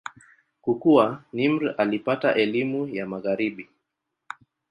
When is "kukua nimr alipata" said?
0.61-2.35